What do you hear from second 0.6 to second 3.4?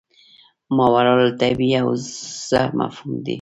ماورا الطبیعي حوزه مفهوم دی.